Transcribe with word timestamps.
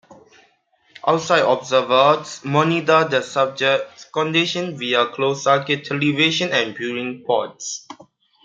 Outside 1.05 1.43
observers 1.43 2.43
monitor 2.43 3.07
the 3.07 3.21
subjects' 3.21 4.05
condition 4.05 4.75
via 4.75 5.05
closed 5.05 5.43
circuit 5.43 5.85
television 5.85 6.49
and 6.51 6.75
viewing 6.75 7.23
ports. 7.23 7.87